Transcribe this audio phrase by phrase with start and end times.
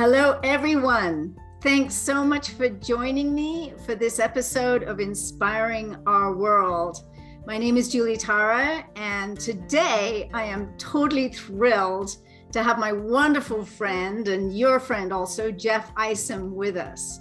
[0.00, 1.36] Hello, everyone.
[1.60, 7.02] Thanks so much for joining me for this episode of Inspiring Our World.
[7.48, 12.16] My name is Julie Tara, and today I am totally thrilled
[12.52, 17.18] to have my wonderful friend and your friend also, Jeff Isom, with us.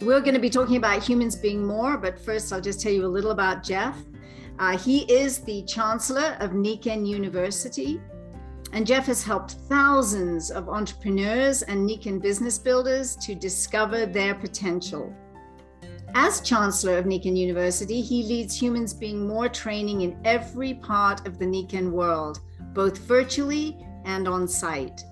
[0.00, 3.06] We're going to be talking about humans being more, but first I'll just tell you
[3.06, 3.96] a little about Jeff.
[4.58, 8.00] Uh, he is the Chancellor of Nikken University.
[8.72, 15.14] And Jeff has helped thousands of entrepreneurs and Nikken business builders to discover their potential.
[16.14, 21.38] As Chancellor of Nikken University, he leads Humans Being More training in every part of
[21.38, 22.40] the Nikken world,
[22.72, 25.04] both virtually and on site.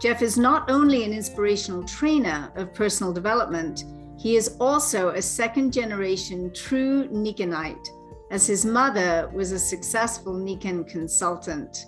[0.00, 3.84] Jeff is not only an inspirational trainer of personal development,
[4.18, 7.88] he is also a second generation true Nikkenite,
[8.30, 11.86] as his mother was a successful Nikken consultant.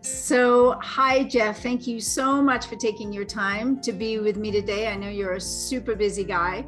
[0.00, 1.60] So, hi, Jeff.
[1.62, 4.88] Thank you so much for taking your time to be with me today.
[4.88, 6.64] I know you're a super busy guy,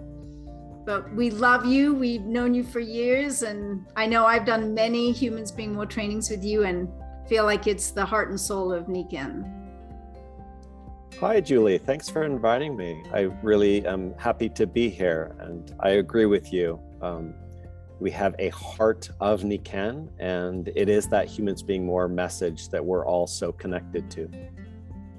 [0.84, 1.95] but we love you.
[1.95, 6.28] We've known you for years, and I know I've done many Humans Being More trainings
[6.28, 6.89] with you and
[7.28, 9.56] feel like it's the heart and soul of Nikken.
[11.20, 11.78] Hi, Julie.
[11.78, 13.05] Thanks for inviting me.
[13.12, 16.81] I really am happy to be here, and I agree with you.
[17.00, 17.34] Um,
[18.01, 22.84] we have a heart of Nikken, and it is that humans being more message that
[22.84, 24.29] we're all so connected to.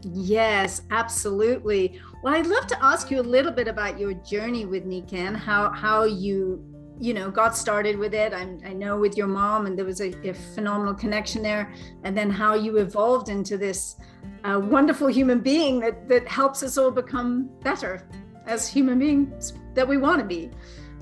[0.03, 2.01] Yes, absolutely.
[2.23, 5.71] Well, I'd love to ask you a little bit about your journey with Nikken, how
[5.71, 6.65] how you
[6.99, 8.33] you know got started with it.
[8.33, 11.71] i i know with your mom, and there was a, a, phenomenal connection there,
[12.03, 13.95] and then how you evolved into this
[14.43, 18.07] uh, wonderful human being that that helps us all become better
[18.47, 20.49] as human beings that we want to be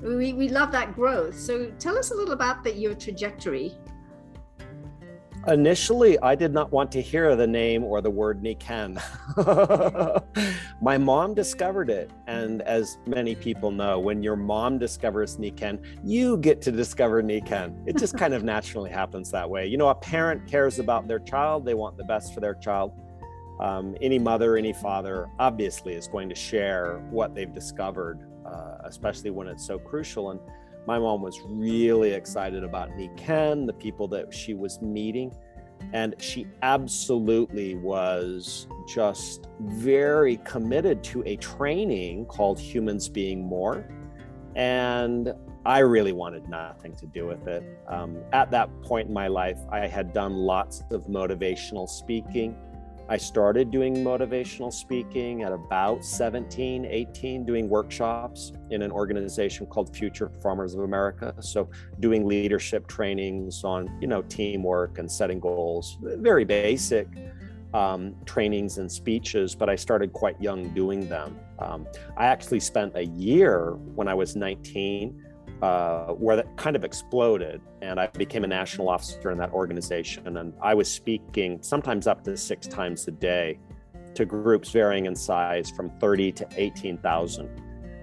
[0.02, 1.38] we, we love that growth.
[1.38, 3.76] So tell us a little about the, your trajectory.
[5.46, 9.00] Initially, I did not want to hear the name or the word Nikken.
[10.82, 12.10] My mom discovered it.
[12.26, 17.82] And as many people know, when your mom discovers Nikken, you get to discover Nikken.
[17.86, 19.66] It just kind of naturally happens that way.
[19.66, 22.92] You know, a parent cares about their child, they want the best for their child.
[23.60, 29.30] Um, any mother, any father, obviously, is going to share what they've discovered uh, especially
[29.30, 30.30] when it's so crucial.
[30.30, 30.40] And
[30.86, 35.34] my mom was really excited about Nikken, the people that she was meeting.
[35.92, 43.88] And she absolutely was just very committed to a training called Humans Being More.
[44.56, 45.32] And
[45.64, 47.62] I really wanted nothing to do with it.
[47.86, 52.56] Um, at that point in my life, I had done lots of motivational speaking.
[53.10, 59.96] I started doing motivational speaking at about 17, 18, doing workshops in an organization called
[59.96, 61.34] Future Farmers of America.
[61.40, 67.08] So doing leadership trainings on, you know, teamwork and setting goals, very basic
[67.74, 71.36] um, trainings and speeches, but I started quite young doing them.
[71.58, 75.20] Um, I actually spent a year when I was 19
[75.62, 77.60] uh, where that kind of exploded.
[77.82, 80.36] And I became a national officer in that organization.
[80.36, 83.58] And I was speaking sometimes up to six times a day
[84.14, 87.48] to groups varying in size from 30 to 18,000.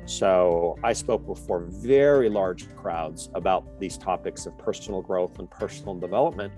[0.06, 5.96] So I spoke before very large crowds about these topics of personal growth and personal
[5.96, 6.54] development.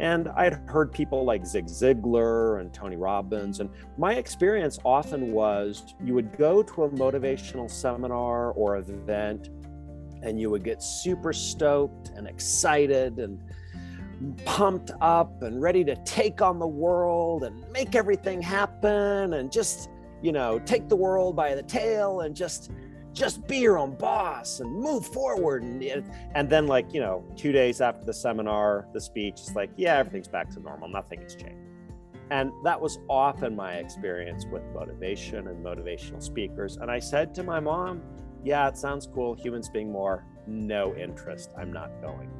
[0.00, 3.60] And I had heard people like Zig Ziglar and Tony Robbins.
[3.60, 9.50] And my experience often was you would go to a motivational seminar or event
[10.24, 13.38] and you would get super stoked and excited and
[14.44, 19.90] pumped up and ready to take on the world and make everything happen and just
[20.22, 22.70] you know take the world by the tail and just
[23.12, 25.62] just be your own boss and move forward.
[25.62, 29.70] And and then like you know 2 days after the seminar the speech is like
[29.76, 30.88] yeah everything's back to normal.
[30.88, 31.70] Nothing has changed.
[32.30, 36.78] And that was often my experience with motivation and motivational speakers.
[36.78, 38.02] And i said to my mom
[38.44, 39.34] yeah, it sounds cool.
[39.34, 41.50] Humans being more, no interest.
[41.58, 42.30] I'm not going.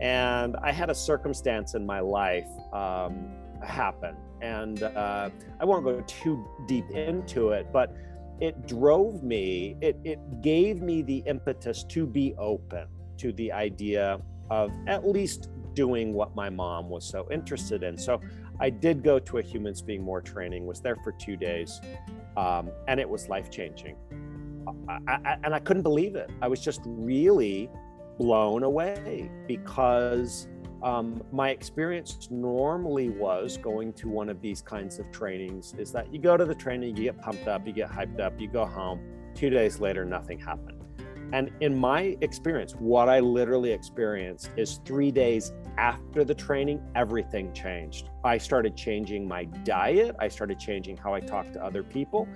[0.00, 3.28] And I had a circumstance in my life um,
[3.62, 4.16] happen.
[4.40, 7.96] And uh, I won't go too deep into it, but
[8.40, 14.20] it drove me, it, it gave me the impetus to be open to the idea
[14.48, 17.98] of at least doing what my mom was so interested in.
[17.98, 18.20] So
[18.60, 21.80] I did go to a Humans Being More training, was there for two days,
[22.36, 23.96] um, and it was life changing.
[24.88, 26.30] I, I, and I couldn't believe it.
[26.42, 27.70] I was just really
[28.18, 30.48] blown away because
[30.82, 36.12] um, my experience normally was going to one of these kinds of trainings is that
[36.12, 38.64] you go to the training, you get pumped up, you get hyped up, you go
[38.64, 39.00] home.
[39.34, 40.78] Two days later, nothing happened.
[41.32, 47.52] And in my experience, what I literally experienced is three days after the training, everything
[47.52, 48.08] changed.
[48.24, 50.16] I started changing my diet.
[50.18, 52.26] I started changing how I talk to other people.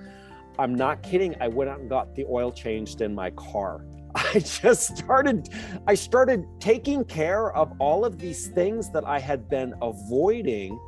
[0.58, 1.34] I'm not kidding.
[1.40, 3.84] I went out and got the oil changed in my car.
[4.14, 5.48] I just started
[5.86, 10.78] I started taking care of all of these things that I had been avoiding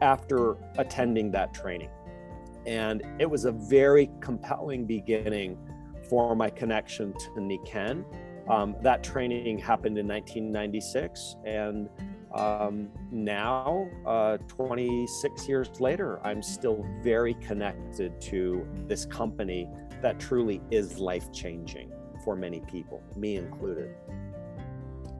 [0.00, 1.90] after attending that training.
[2.66, 5.58] And it was a very compelling beginning
[6.08, 8.04] for my connection to Nikken.
[8.48, 11.88] Um, that training happened in 1996, and
[12.34, 19.68] um, now, uh, 26 years later, I'm still very connected to this company
[20.00, 21.92] that truly is life changing
[22.24, 23.94] for many people, me included.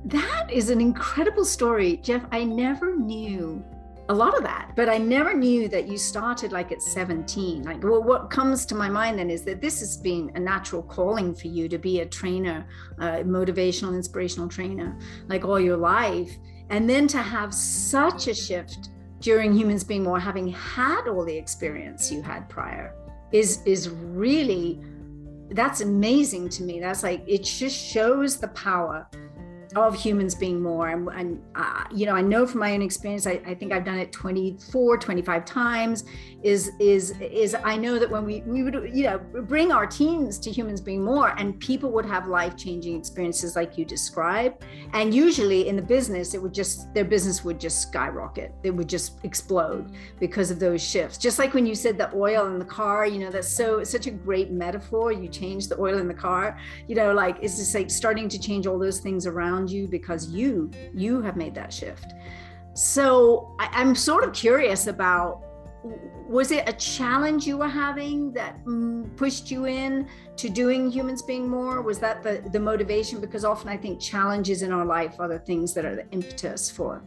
[0.04, 2.24] That is an incredible story, Jeff.
[2.32, 3.64] I never knew
[4.08, 7.82] a lot of that but i never knew that you started like at 17 like
[7.84, 11.32] well, what comes to my mind then is that this has been a natural calling
[11.32, 12.66] for you to be a trainer
[12.98, 14.98] a motivational inspirational trainer
[15.28, 16.36] like all your life
[16.72, 18.88] and then to have such a shift
[19.20, 22.92] during humans being more having had all the experience you had prior
[23.30, 24.80] is is really
[25.54, 26.80] that's amazing to me.
[26.80, 29.06] That's like it just shows the power
[29.76, 30.88] of humans being more.
[30.88, 33.84] And, and uh, you know i know from my own experience I, I, think i've
[33.84, 36.04] done it 24 25 times
[36.42, 40.38] is is is i know that when we we would you know bring our teams
[40.40, 44.54] to humans being more and people would have life-changing experiences like you describe.
[44.92, 48.52] and usually in the business it would just their business would just skyrocket.
[48.62, 51.18] It would just explode because of those shifts.
[51.18, 54.06] Just like when you said the oil in the car you know that's so such
[54.06, 55.12] a great metaphor.
[55.12, 56.58] You change the oil in the car
[56.88, 59.86] you know like it's just like starting to change all those things around around you
[59.86, 62.14] because you you have made that shift.
[62.74, 65.42] So I, i'm sort of curious about
[66.28, 70.06] was it a challenge you were having that mm, pushed you in
[70.36, 71.82] to doing humans being more?
[71.82, 73.20] Was that the the motivation?
[73.20, 76.70] Because often i think challenges in our life are the things that are the impetus
[76.70, 77.02] for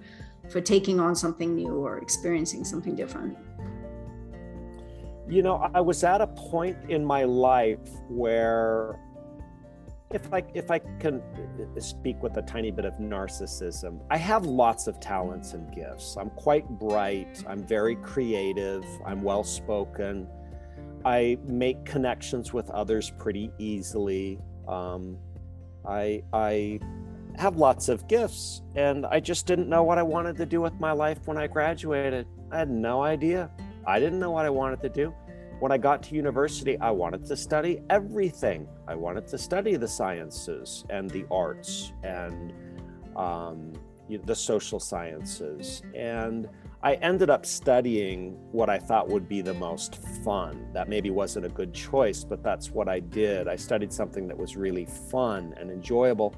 [0.49, 3.35] for taking on something new or experiencing something different.
[5.27, 8.99] You know i was at a point in my life where
[10.11, 14.45] if I if I can uh, speak with a tiny bit of narcissism, I have
[14.45, 16.15] lots of talents and gifts.
[16.17, 17.43] I'm quite bright.
[17.47, 18.85] I'm very creative.
[19.05, 20.27] I'm well spoken.
[21.03, 24.39] I make connections with others pretty easily.
[24.67, 25.17] Um,
[25.87, 26.79] I I
[27.37, 30.73] have lots of gifts, and I just didn't know what I wanted to do with
[30.79, 32.27] my life when I graduated.
[32.51, 33.49] I had no idea.
[33.87, 35.13] I didn't know what I wanted to do
[35.65, 38.67] when I got to university, I wanted to study everything.
[38.87, 42.53] I wanted to study the sciences and the arts and
[43.15, 43.73] um,
[44.25, 45.81] the social sciences.
[45.95, 46.47] And
[46.83, 50.67] I ended up studying what I thought would be the most fun.
[50.71, 53.47] That maybe wasn't a good choice, but that's what I did.
[53.47, 56.35] I studied something that was really fun and enjoyable.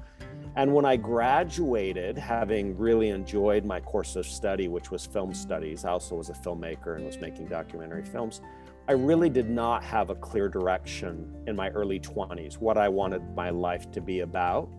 [0.56, 5.84] And when I graduated, having really enjoyed my course of study, which was film studies,
[5.84, 8.40] I also was a filmmaker and was making documentary films.
[8.88, 13.22] I really did not have a clear direction in my early 20s, what I wanted
[13.36, 14.70] my life to be about.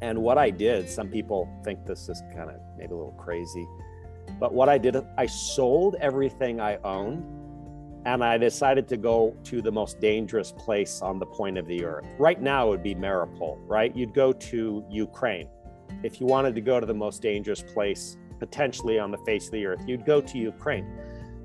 [0.00, 3.66] And what I did, some people think this is kind of maybe a little crazy,
[4.40, 7.24] but what I did, I sold everything I owned
[8.06, 11.84] and I decided to go to the most dangerous place on the point of the
[11.84, 12.06] earth.
[12.18, 13.94] Right now, it would be Mariupol, right?
[13.94, 15.48] You'd go to Ukraine.
[16.02, 19.52] If you wanted to go to the most dangerous place potentially on the face of
[19.52, 20.86] the earth, you'd go to Ukraine.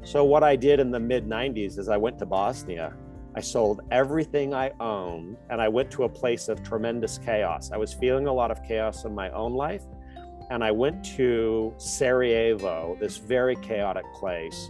[0.03, 2.93] So, what I did in the mid 90s is I went to Bosnia.
[3.35, 7.71] I sold everything I owned and I went to a place of tremendous chaos.
[7.71, 9.83] I was feeling a lot of chaos in my own life.
[10.49, 14.69] And I went to Sarajevo, this very chaotic place.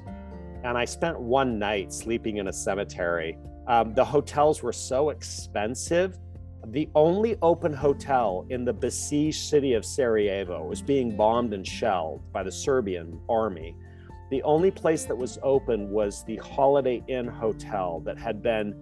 [0.64, 3.40] And I spent one night sleeping in a cemetery.
[3.68, 6.20] Um, the hotels were so expensive.
[6.68, 12.22] The only open hotel in the besieged city of Sarajevo was being bombed and shelled
[12.32, 13.76] by the Serbian army.
[14.32, 18.74] The only place that was open was the Holiday Inn Hotel that had been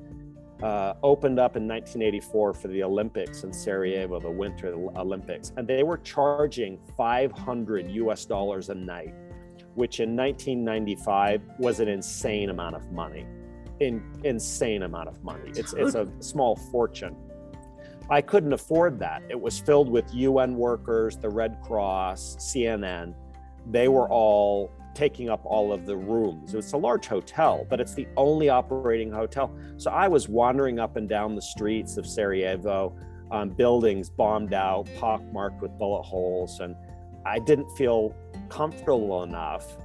[0.61, 5.81] uh, opened up in 1984 for the Olympics in Sarajevo, the Winter Olympics, and they
[5.81, 9.15] were charging 500 US dollars a night,
[9.73, 13.25] which in 1995 was an insane amount of money.
[13.79, 15.51] In, insane amount of money.
[15.55, 17.15] It's it's a small fortune.
[18.11, 19.23] I couldn't afford that.
[19.29, 23.15] It was filled with UN workers, the Red Cross, CNN.
[23.71, 26.53] They were all taking up all of the rooms.
[26.53, 29.55] It's a large hotel, but it's the only operating hotel.
[29.77, 32.95] So I was wandering up and down the streets of Sarajevo,
[33.31, 36.75] um, buildings bombed out, pockmarked with bullet holes, and
[37.25, 38.15] I didn't feel
[38.49, 39.77] comfortable enough.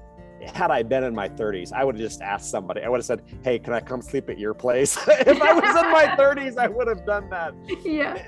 [0.52, 2.82] Had I been in my 30s, I would have just asked somebody.
[2.82, 5.76] I would have said, "Hey, can I come sleep at your place?" if I was
[5.76, 7.54] in my 30s, I would have done that.
[7.82, 8.23] Yeah.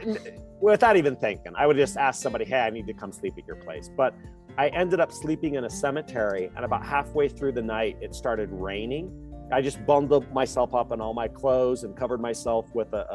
[0.61, 3.47] Without even thinking, I would just ask somebody, "Hey, I need to come sleep at
[3.47, 4.15] your place." But
[4.59, 8.49] I ended up sleeping in a cemetery, and about halfway through the night, it started
[8.51, 9.13] raining.
[9.53, 13.07] I just bundled myself up in all my clothes and covered myself with a,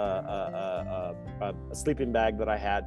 [1.41, 2.86] a, a, a, sleeping bag that I had.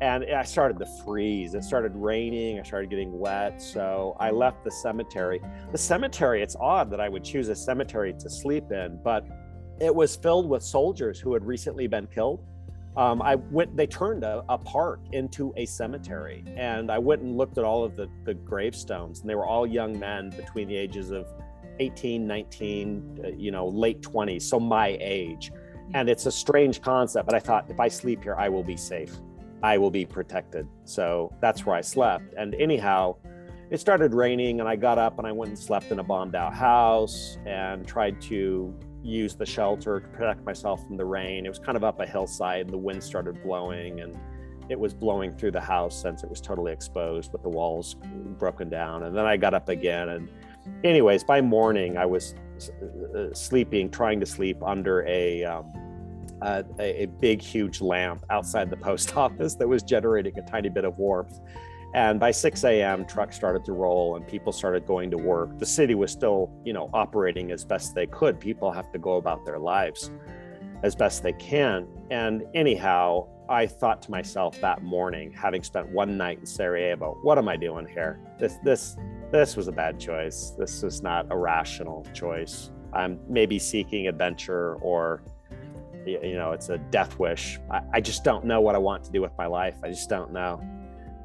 [0.00, 1.54] And I started to freeze.
[1.54, 2.58] It started raining.
[2.58, 3.62] I started getting wet.
[3.62, 5.40] So I left the cemetery.
[5.70, 9.24] The cemetery, it's odd that I would choose a cemetery to sleep in, but
[9.80, 12.44] it was filled with soldiers who had recently been killed
[12.96, 16.44] um, I went, they turned a, a, park into a cemetery.
[16.56, 19.66] And I went and looked at all of the, the gravestones, and they were all
[19.66, 21.26] young men between the ages of
[21.80, 25.50] 18, 19, uh, you know, late 20s, so my age.
[25.92, 28.76] And it's a strange concept, but I thought if I sleep here, I will be
[28.76, 29.16] safe.
[29.62, 30.68] I will be protected.
[30.84, 32.34] So that's where I slept.
[32.36, 33.16] And anyhow,
[33.70, 36.36] it started raining, and I got up and I went and slept in a bombed
[36.36, 38.72] out house and tried to
[39.04, 41.44] use the shelter to protect myself from the rain.
[41.46, 44.18] It was kind of up a hillside, the wind started blowing, and
[44.68, 47.96] it was blowing through the house since it was totally exposed with the walls
[48.38, 49.04] broken down.
[49.04, 50.08] And then I got up again.
[50.08, 50.30] And,
[50.82, 52.34] anyways, by morning, I was
[53.14, 55.70] uh, sleeping, trying to sleep under a, um,
[56.42, 60.84] a, a big, huge lamp outside the post office that was generating a tiny bit
[60.84, 61.40] of warmth.
[61.94, 65.58] And by 6 a.m., trucks started to roll and people started going to work.
[65.60, 68.40] The city was still, you know, operating as best they could.
[68.40, 70.10] People have to go about their lives
[70.82, 71.86] as best they can.
[72.10, 77.38] And anyhow, I thought to myself that morning, having spent one night in Sarajevo, what
[77.38, 78.18] am I doing here?
[78.40, 78.96] This this
[79.30, 80.52] this was a bad choice.
[80.58, 82.70] This was not a rational choice.
[82.92, 85.22] I'm maybe seeking adventure or
[86.06, 87.58] you know, it's a death wish.
[87.70, 89.76] I, I just don't know what I want to do with my life.
[89.82, 90.60] I just don't know.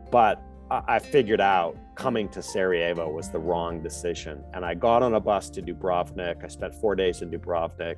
[0.09, 4.43] But I figured out coming to Sarajevo was the wrong decision.
[4.53, 6.43] And I got on a bus to Dubrovnik.
[6.43, 7.97] I spent four days in Dubrovnik,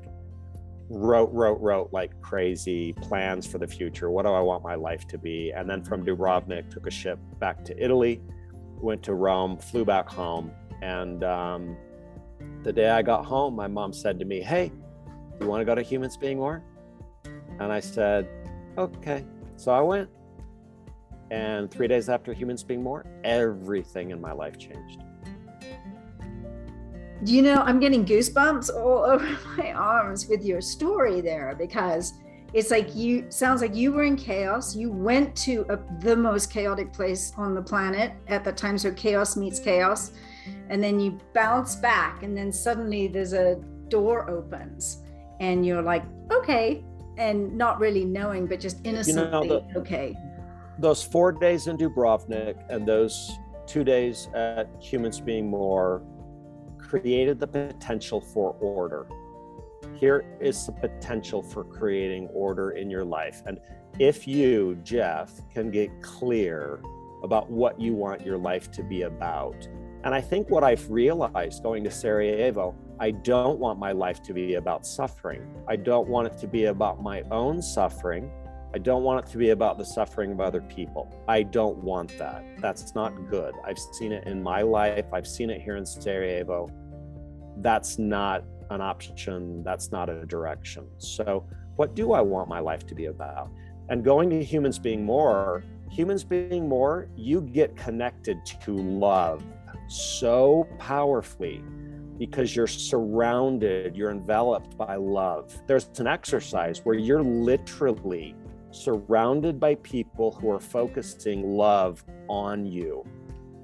[0.90, 4.10] wrote, wrote, wrote like crazy plans for the future.
[4.10, 5.52] What do I want my life to be?
[5.52, 8.22] And then from Dubrovnik, took a ship back to Italy,
[8.80, 10.52] went to Rome, flew back home.
[10.82, 11.76] And um,
[12.64, 14.72] the day I got home, my mom said to me, Hey,
[15.42, 16.64] you want to go to Humans Being More?
[17.60, 18.30] And I said,
[18.78, 19.26] Okay.
[19.58, 20.10] So I went.
[21.32, 25.02] And three days after Humans Being More, everything in my life changed.
[27.24, 32.14] You know, I'm getting goosebumps all over my arms with your story there because
[32.54, 34.76] it's like you sounds like you were in chaos.
[34.76, 38.92] You went to a, the most chaotic place on the planet at the time, so
[38.92, 40.12] chaos meets chaos,
[40.68, 43.56] and then you bounce back, and then suddenly there's a
[43.88, 45.02] door opens,
[45.40, 46.84] and you're like, okay,
[47.18, 50.18] and not really knowing, but just innocently, you know, the, okay
[50.82, 53.32] those four days in Dubrovnik and those
[53.68, 56.02] two days at Humans Being More
[56.80, 59.08] created the potential for order.
[59.96, 63.44] Here is the potential for creating order in your life.
[63.46, 63.60] And
[64.00, 66.82] if you, Jeff, can get clear
[67.24, 69.68] about what you want your life to be about,
[70.04, 74.34] and I think what I've realized going to Sarajevo, I don't want my life to
[74.34, 75.48] be about suffering.
[75.68, 78.32] I don't want it to be about my own suffering.
[78.74, 81.14] I don't want it to be about the suffering of other people.
[81.28, 82.46] I don't want that.
[82.60, 83.54] That's not good.
[83.66, 85.06] I've seen it in my life.
[85.12, 86.70] I've seen it here in Sarajevo.
[87.58, 89.62] That's not an option.
[89.64, 90.88] That's not a direction.
[90.98, 93.50] So, what do I want my life to be about?
[93.90, 99.44] And going to humans being more, humans being more, you get connected to love
[99.90, 101.62] so powerfully
[102.18, 105.62] because you're surrounded, you're enveloped by love.
[105.68, 108.36] There's an exercise where you're literally
[108.72, 113.06] surrounded by people who are focusing love on you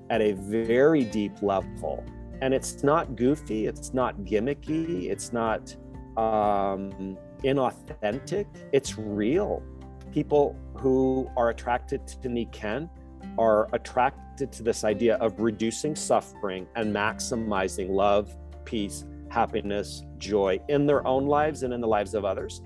[0.10, 2.04] at a very deep level.
[2.42, 5.76] And it's not goofy, it's not gimmicky, it's not
[6.18, 9.64] um, inauthentic, it's real.
[10.12, 12.90] People who are attracted to Nikken
[13.38, 18.36] are attracted to this idea of reducing suffering and maximizing love,
[18.66, 22.62] peace, happiness, joy in their own lives and in the lives of others.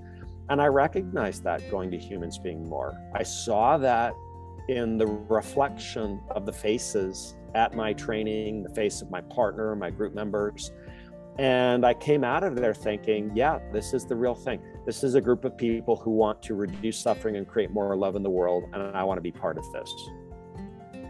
[0.48, 2.94] And I recognized that going to humans being more.
[3.14, 4.14] I saw that
[4.68, 9.90] in the reflection of the faces at my training, the face of my partner, my
[9.90, 10.72] group members.
[11.38, 14.60] And I came out of there thinking, yeah, this is the real thing.
[14.84, 18.16] This is a group of people who want to reduce suffering and create more love
[18.16, 18.64] in the world.
[18.72, 19.92] And I want to be part of this.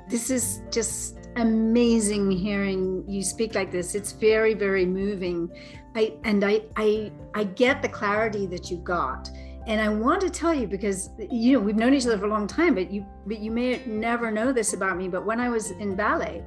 [0.08, 3.94] This is just amazing hearing you speak like this.
[3.94, 5.50] It's very, very moving.
[5.94, 9.30] I and I I I get the clarity that you got.
[9.66, 12.30] And I want to tell you because you know we've known each other for a
[12.30, 15.08] long time, but you but you may never know this about me.
[15.08, 16.44] But when I was in ballet,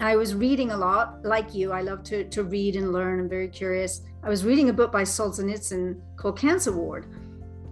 [0.00, 1.72] I was reading a lot, like you.
[1.72, 3.20] I love to to read and learn.
[3.20, 4.02] I'm very curious.
[4.22, 7.06] I was reading a book by Solzhenitsyn called Cancer Ward,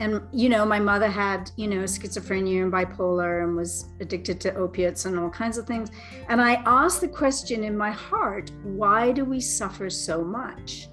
[0.00, 4.54] and you know my mother had you know schizophrenia and bipolar and was addicted to
[4.54, 5.90] opiates and all kinds of things.
[6.28, 10.88] And i asked the question in my heart why do we suffer so much?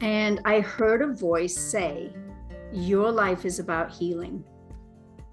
[0.00, 2.12] And i heard a voice say
[2.72, 4.44] your life is about healing.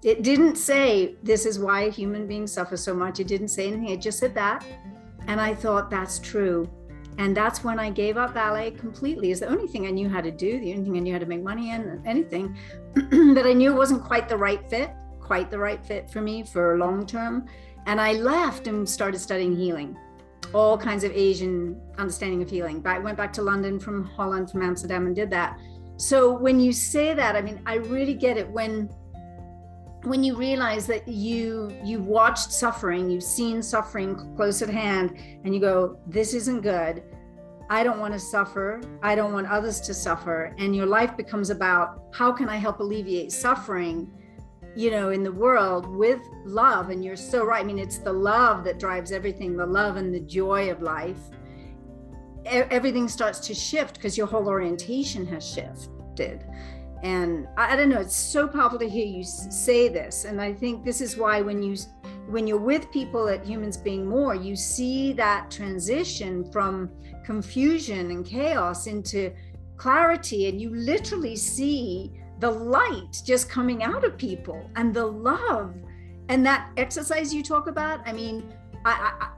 [0.02, 3.20] It didn't say this is why human beings suffer so much.
[3.20, 3.88] It didn't say anything.
[3.88, 4.64] It just said that.
[5.26, 6.70] And i thought that's true
[7.18, 9.30] and that's when I gave up ballet completely.
[9.30, 11.18] Is the only thing I knew how to do, the only thing I knew how
[11.18, 12.56] to make money in, anything.
[12.94, 14.90] that I knew wasn't quite the right fit,
[15.20, 17.46] quite the right fit for me for long term.
[17.86, 19.96] And I left and started studying healing,
[20.52, 22.80] all kinds of Asian understanding of healing.
[22.80, 25.58] But I went back to London from Holland, from Amsterdam, and did that.
[25.96, 28.90] So when you say that, I mean, I really get it when
[30.06, 35.54] when you realize that you you've watched suffering you've seen suffering close at hand and
[35.54, 37.02] you go this isn't good.
[37.70, 38.82] I don't want to suffer.
[39.02, 40.54] I don't want others to suffer.
[40.58, 44.10] And your life becomes about how can i help alleviate suffering
[44.76, 46.90] you know in the world with love?
[46.90, 47.62] And you're so right.
[47.62, 51.20] I mean it's the love that drives everything the love and the joy of life.
[52.44, 56.44] Everything starts to shift because your whole orientation has shifted
[57.04, 60.24] and I, I don't know it's so powerful to hear you say this.
[60.24, 61.76] And i think this is why when you
[62.26, 66.90] when you're with people at humans being more you see that transition from
[67.24, 69.32] confusion and chaos into
[69.76, 70.48] clarity.
[70.48, 75.74] And you literally see the light just coming out of people and the love
[76.30, 78.00] and that exercise you talk about.
[78.06, 78.50] I mean
[78.86, 79.28] I, I,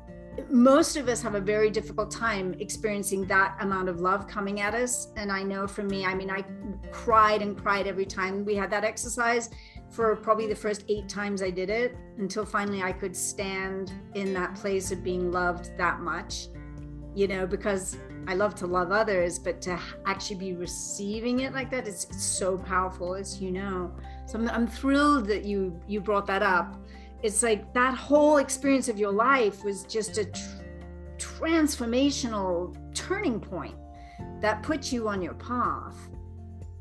[0.50, 4.75] most of us have a very difficult time experiencing that amount of love coming at
[4.75, 5.09] us.
[5.16, 6.45] And I know for me, I mean, I
[6.90, 9.50] cried and cried every time we had that exercise
[9.90, 14.35] for probably the first eight times I did it until finally I could stand in
[14.35, 16.49] that place of being loved that much,
[17.14, 17.97] you know, because
[18.28, 22.25] I love to love others, but to actually be receiving it like that, it's, it's
[22.25, 23.95] so powerful, as you know.
[24.26, 26.76] So I'm, I'm thrilled that you you brought that up
[27.23, 30.40] it's like that whole experience of your life was just a tr-
[31.18, 33.75] transformational turning point
[34.40, 35.96] that put you on your path.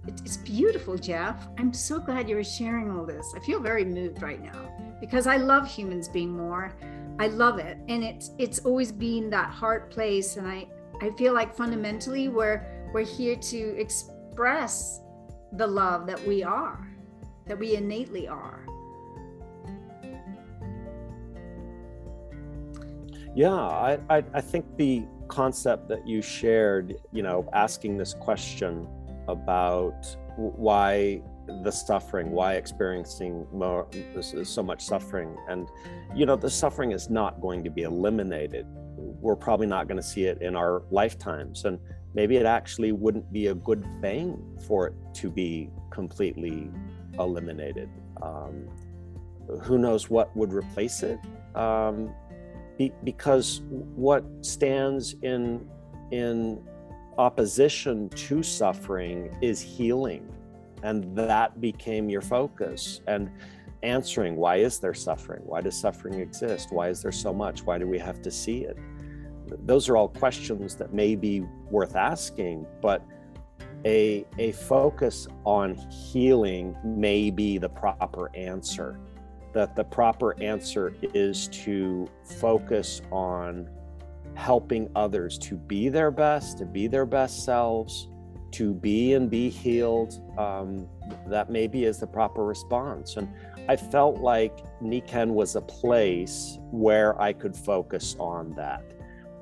[0.08, 1.48] It's beautiful, Jeff.
[1.58, 3.34] I'm so glad you were sharing all this.
[3.36, 6.74] I feel very moved right now because I love humans being more.
[7.20, 7.78] I love it.
[7.88, 10.38] And it's it's always been that heart place.
[10.38, 10.68] And I,
[11.02, 15.02] I feel like fundamentally we're we're here to express
[15.54, 16.88] the love that we are,
[17.48, 18.65] that we innately are.
[23.36, 28.88] Yeah, I, I, I think the concept that you shared, you know, asking this question
[29.28, 31.22] about why
[31.64, 33.88] the suffering, why experiencing more,
[34.44, 35.68] so much suffering, and
[36.16, 38.66] you know, the suffering is not going to be eliminated.
[38.98, 41.78] We're probably not going to see it in our lifetimes, and
[42.14, 46.72] maybe it actually wouldn't be a good thing for it to be completely
[47.20, 47.90] eliminated.
[48.22, 48.70] Um,
[49.62, 51.20] who knows what would replace it?
[51.54, 52.14] Um,
[52.78, 55.68] be, because what stands in
[56.12, 56.62] in
[57.18, 60.32] opposition to suffering is healing.
[60.84, 63.32] And that became your focus and
[63.84, 65.42] answering why is there suffering?
[65.46, 66.72] Why does suffering exist?
[66.72, 67.64] Why is there so much?
[67.64, 68.78] Why do we have to see it?
[69.66, 73.06] Those are all questions that may be worth asking but
[73.86, 79.00] a, a focus on healing may be the proper answer
[79.56, 82.08] that the proper answer is to
[82.40, 83.70] focus on
[84.36, 88.10] helping others to be their best, to be their best selves,
[88.52, 90.22] to be and be healed.
[90.38, 90.88] Um,
[91.28, 93.16] that maybe is the proper response.
[93.16, 93.30] And
[93.70, 98.84] I felt like Nikken was a place where I could focus on that.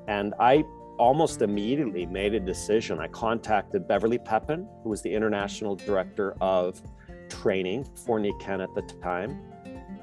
[0.06, 0.62] And I
[0.96, 3.00] almost immediately made a decision.
[3.00, 6.80] I contacted Beverly Pepin, who was the international director of
[7.28, 9.40] training for Nikken at the time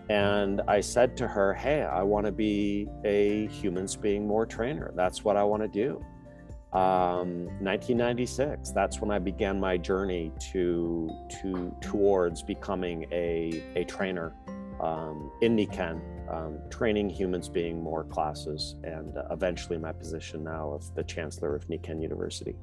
[0.10, 4.92] and I said to her, Hey, I want to be a humans being more trainer.
[4.96, 6.04] That's what I want to do.
[6.74, 11.10] Um, 1996, that's when I began my journey to,
[11.42, 14.34] to towards becoming a, a trainer
[14.80, 16.00] um, in Nikken,
[16.32, 21.56] um, training humans being more classes, and uh, eventually my position now of the chancellor
[21.56, 22.56] of Nikken University.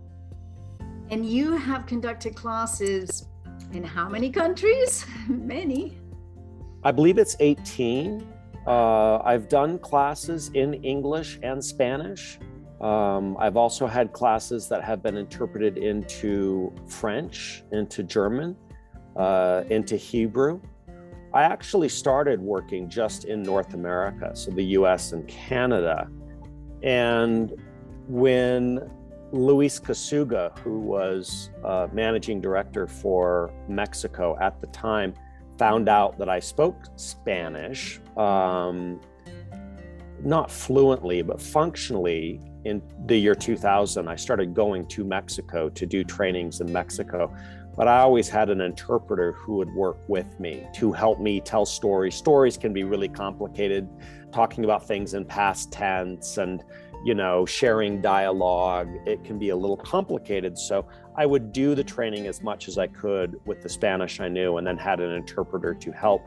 [1.11, 3.29] And you have conducted classes
[3.73, 5.05] in how many countries?
[5.29, 5.99] many.
[6.89, 8.27] I believe it's 18.
[8.67, 12.39] Uh, I've done classes in English and Spanish.
[12.81, 18.57] Um, I've also had classes that have been interpreted into French, into German,
[19.17, 20.63] uh, into Hebrew.
[21.35, 26.09] I actually started working just in North America, so the US and Canada.
[26.83, 27.53] And
[28.07, 28.91] when
[29.31, 35.13] Luis Casuga, who was uh, managing director for Mexico at the time,
[35.59, 39.01] found out that I spoke Spanish, um,
[40.23, 42.41] not fluently, but functionally.
[42.65, 47.35] In the year 2000, I started going to Mexico to do trainings in Mexico.
[47.77, 51.65] But I always had an interpreter who would work with me to help me tell
[51.65, 52.17] stories.
[52.17, 53.89] Stories can be really complicated,
[54.33, 56.65] talking about things in past tense and
[57.05, 58.89] you know, sharing dialogue.
[59.07, 60.59] It can be a little complicated.
[60.59, 60.87] So
[61.19, 64.59] I would do the training as much as I could with the Spanish I knew
[64.59, 66.23] and then had an interpreter to help.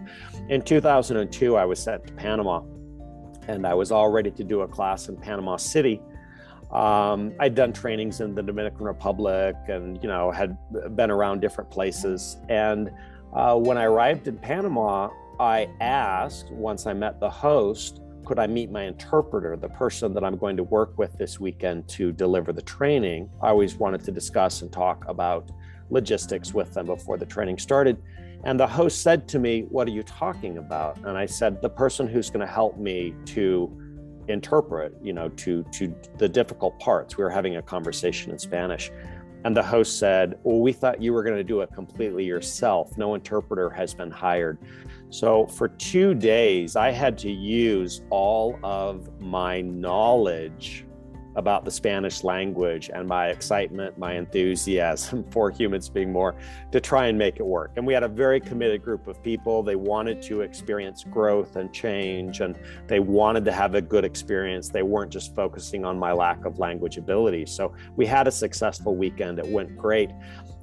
[0.49, 2.61] In 2002, I was sent to Panama
[3.47, 6.01] and I was all ready to do a class in Panama City.
[6.71, 10.57] Um, I'd done trainings in the Dominican Republic and, you know, had
[10.97, 12.37] been around different places.
[12.49, 12.91] And
[13.33, 18.01] uh, when I arrived in Panama, I asked, once I met the host,
[18.31, 21.89] could I meet my interpreter, the person that I'm going to work with this weekend
[21.89, 23.29] to deliver the training?
[23.43, 25.51] I always wanted to discuss and talk about
[25.89, 28.01] logistics with them before the training started.
[28.45, 30.97] And the host said to me, What are you talking about?
[30.99, 33.69] And I said, The person who's going to help me to
[34.29, 37.17] interpret, you know, to, to the difficult parts.
[37.17, 38.93] We were having a conversation in Spanish.
[39.43, 42.97] And the host said, Well, we thought you were going to do it completely yourself.
[42.97, 44.57] No interpreter has been hired.
[45.11, 50.85] So for two days, I had to use all of my knowledge
[51.35, 56.35] about the Spanish language and my excitement, my enthusiasm for humans being More
[56.71, 57.71] to try and make it work.
[57.75, 59.63] And we had a very committed group of people.
[59.63, 64.69] They wanted to experience growth and change, and they wanted to have a good experience.
[64.69, 67.45] They weren't just focusing on my lack of language ability.
[67.45, 69.39] So we had a successful weekend.
[69.39, 70.11] It went great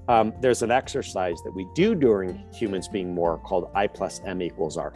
[0.08, 4.40] um, there's an exercise that we do during humans being More called I plus M
[4.40, 4.92] equals R.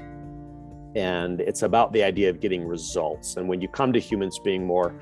[0.95, 3.37] And it's about the idea of getting results.
[3.37, 4.95] And when you come to humans being More,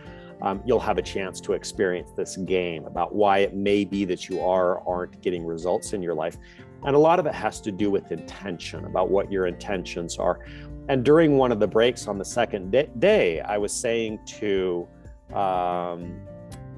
[0.42, 4.28] um, you'll have a chance to experience this game about why it may be that
[4.28, 6.36] you are or aren't getting results in your life.
[6.84, 10.40] And a lot of it has to do with intention, about what your intentions are.
[10.88, 14.88] And during one of the breaks on the second day, I was saying to
[15.34, 16.20] um,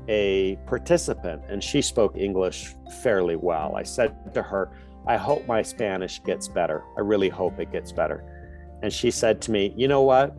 [0.08, 3.74] a participant and she spoke English fairly well.
[3.76, 4.70] I said to her,
[5.06, 6.84] I hope my Spanish gets better.
[6.96, 8.24] I really hope it gets better.
[8.82, 10.36] And she said to me, You know what?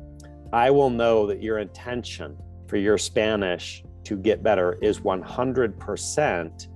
[0.51, 6.67] I will know that your intention for your Spanish to get better is 100%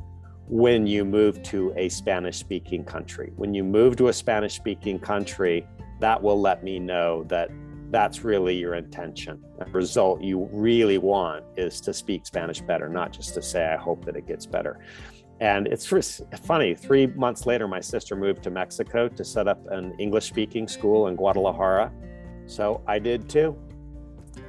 [0.48, 3.34] when you move to a Spanish speaking country.
[3.36, 5.68] When you move to a Spanish speaking country,
[6.00, 7.50] that will let me know that
[7.90, 9.42] that's really your intention.
[9.58, 13.78] The result you really want is to speak Spanish better, not just to say, I
[13.78, 14.80] hope that it gets better.
[15.40, 15.88] And it's
[16.44, 20.68] funny, three months later, my sister moved to Mexico to set up an English speaking
[20.68, 21.92] school in Guadalajara.
[22.48, 23.56] So I did too.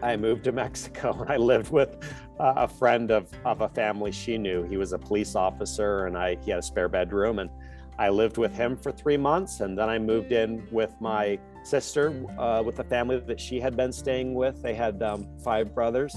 [0.03, 1.97] I moved to Mexico and I lived with
[2.41, 4.65] uh, a friend of, of a family she knew.
[4.65, 7.39] He was a police officer and I, he had a spare bedroom.
[7.39, 7.51] And
[7.99, 9.61] I lived with him for three months.
[9.61, 13.77] And then I moved in with my sister uh, with the family that she had
[13.77, 14.63] been staying with.
[14.63, 16.17] They had um, five brothers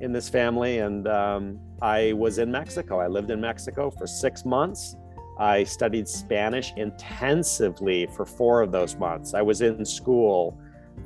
[0.00, 2.98] in this family, and um, I was in Mexico.
[2.98, 4.96] I lived in Mexico for six months.
[5.38, 9.32] I studied Spanish intensively for four of those months.
[9.32, 10.58] I was in school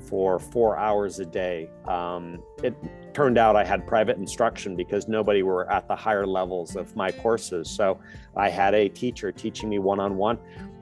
[0.08, 1.70] for four hours a day.
[1.86, 2.74] Um, it
[3.12, 7.12] turned out I had private instruction because nobody were at the higher levels of my
[7.12, 7.70] courses.
[7.70, 8.00] So
[8.36, 10.38] I had a teacher teaching me one on one,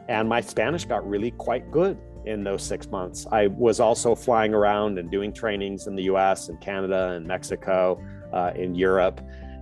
[0.09, 3.27] and my Spanish got really quite good in those six months.
[3.31, 8.03] I was also flying around and doing trainings in the US and Canada and Mexico,
[8.33, 9.21] uh, in Europe.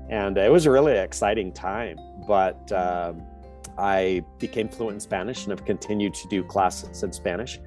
[0.08, 1.98] And it was a really exciting time.
[2.26, 3.22] But um,
[3.78, 7.60] I became fluent in Spanish and have continued to do classes in Spanish.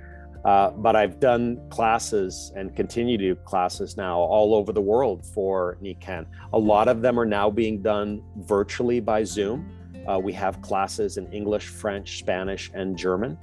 [0.45, 5.25] Uh, but I've done classes and continue to do classes now all over the world
[5.25, 6.25] for Nikken.
[6.51, 9.69] A lot of them are now being done virtually by Zoom.
[10.05, 13.37] Uh, we have classes in English, French, Spanish, and German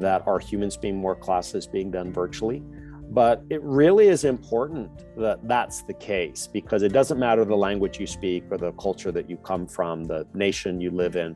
[0.00, 2.62] that are humans being More classes being done virtually.
[3.10, 7.98] But it really is important that that's the case because it doesn't matter the language
[7.98, 11.34] you speak or the culture that you come from, the nation you live in.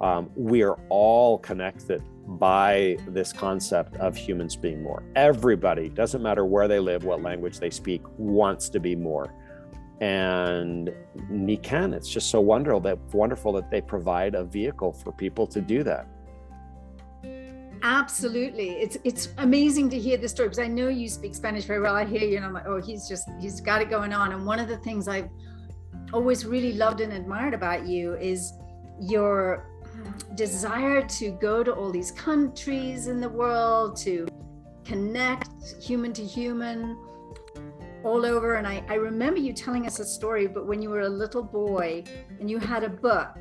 [0.00, 2.02] Um, we are all connected
[2.38, 5.02] by this concept of humans being more.
[5.16, 9.34] Everybody, doesn't matter where they live, what language they speak, wants to be more.
[10.00, 10.94] And
[11.28, 15.60] Nikken, it's just so wonderful that wonderful that they provide a vehicle for people to
[15.60, 16.06] do that.
[17.82, 18.70] Absolutely.
[18.70, 21.94] It's it's amazing to hear the story because I know you speak Spanish very well.
[21.94, 24.32] I hear you and I'm like, oh, he's just he's got it going on.
[24.32, 25.28] And one of the things I've
[26.12, 28.52] always really loved and admired about you is
[29.00, 29.66] your
[30.34, 34.26] desire to go to all these countries in the world to
[34.84, 35.48] connect
[35.80, 36.96] human to human
[38.04, 38.54] all over.
[38.54, 41.42] And I, I remember you telling us a story, but when you were a little
[41.42, 42.04] boy
[42.40, 43.36] and you had a book,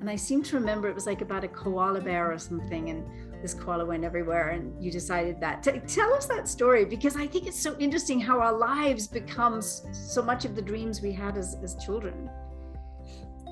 [0.00, 2.90] and I seem to remember it was like about a koala bear or something.
[2.90, 5.62] And this koala went everywhere and you decided that.
[5.62, 9.86] T- tell us that story because I think it's so interesting how our lives becomes
[9.92, 12.28] so much of the dreams we had as, as children.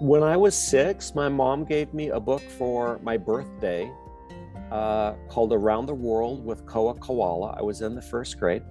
[0.00, 3.92] When I was six, my mom gave me a book for my birthday
[4.72, 7.54] uh, called Around the World with Koa Koala.
[7.58, 8.62] I was in the first grade.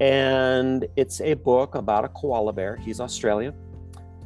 [0.00, 2.76] And it's a book about a koala bear.
[2.76, 3.54] He's Australian.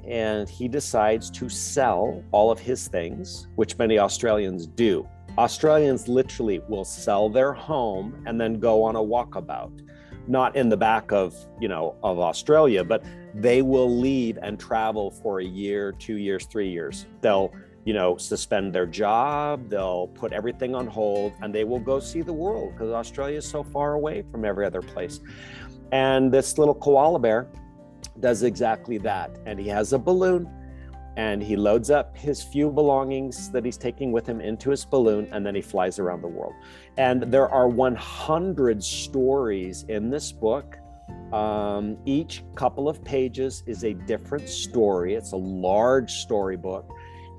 [0.09, 5.07] And he decides to sell all of his things, which many Australians do.
[5.39, 9.83] Australians literally will sell their home and then go on a walkabout.
[10.29, 15.11] Not in the back of, you know, of Australia, but they will leave and travel
[15.11, 17.07] for a year, two years, three years.
[17.21, 17.53] They'll
[17.85, 22.21] you know, suspend their job, they'll put everything on hold, and they will go see
[22.21, 25.21] the world because Australia is so far away from every other place.
[25.93, 27.47] And this little koala bear
[28.19, 29.31] does exactly that.
[29.47, 30.51] And he has a balloon
[31.17, 35.29] and he loads up his few belongings that he's taking with him into his balloon
[35.33, 36.55] and then he flies around the world.
[36.99, 40.79] And there are 100 stories in this book.
[41.33, 45.15] Um, each couple of pages is a different story.
[45.15, 46.91] It's a large storybook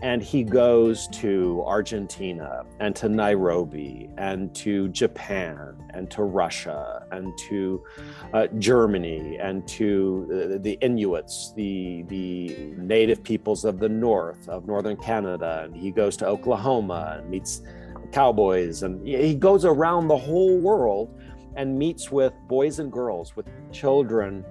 [0.02, 7.36] and he goes to Argentina and to Nairobi and to Japan and to Russia and
[7.50, 7.84] to
[8.34, 14.68] uh, Germany and to uh, the Inuits, the, the native peoples of the north, of
[14.68, 15.64] northern Canada.
[15.66, 17.64] And he goes to Oklahoma and meets
[18.12, 18.84] cowboys.
[18.84, 21.20] And he goes around the whole world
[21.56, 24.46] and meets with boys and girls, with children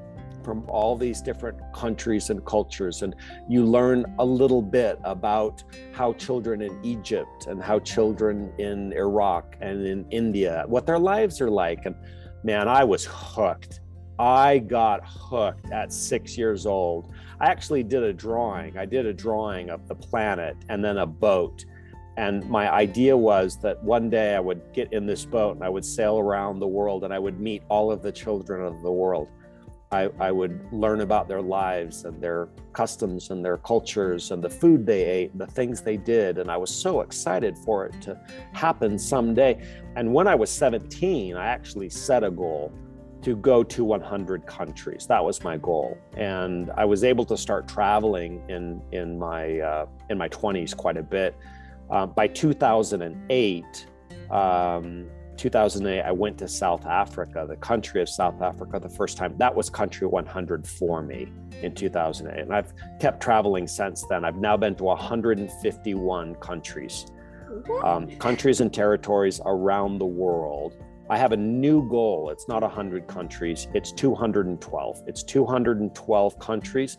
[0.46, 3.02] from all these different countries and cultures.
[3.02, 3.16] And
[3.48, 9.56] you learn a little bit about how children in Egypt and how children in Iraq
[9.60, 11.84] and in India, what their lives are like.
[11.84, 11.96] And
[12.44, 13.80] man, I was hooked.
[14.20, 17.12] I got hooked at six years old.
[17.40, 18.78] I actually did a drawing.
[18.78, 21.64] I did a drawing of the planet and then a boat.
[22.16, 25.68] And my idea was that one day I would get in this boat and I
[25.68, 28.92] would sail around the world and I would meet all of the children of the
[28.92, 29.28] world.
[29.92, 34.50] I, I, would learn about their lives and their customs and their cultures and the
[34.50, 36.38] food they ate and the things they did.
[36.38, 38.20] And I was so excited for it to
[38.52, 39.62] happen someday.
[39.94, 42.72] And when I was 17, I actually set a goal
[43.22, 45.06] to go to 100 countries.
[45.06, 45.96] That was my goal.
[46.16, 50.96] And I was able to start traveling in, in, my, uh, in my 20s quite
[50.96, 51.36] a bit.
[51.90, 53.86] Uh, by 2008,
[54.30, 59.36] um, 2008, I went to South Africa, the country of South Africa, the first time.
[59.38, 62.42] That was country 100 for me in 2008.
[62.42, 64.24] And I've kept traveling since then.
[64.24, 67.06] I've now been to 151 countries,
[67.84, 70.76] um, countries and territories around the world.
[71.08, 72.30] I have a new goal.
[72.30, 75.02] It's not 100 countries, it's 212.
[75.06, 76.98] It's 212 countries.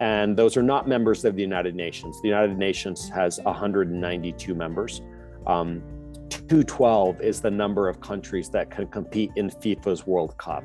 [0.00, 2.20] And those are not members of the United Nations.
[2.22, 5.02] The United Nations has 192 members.
[5.46, 5.82] Um,
[6.30, 10.64] 212 is the number of countries that can compete in FIFA's World Cup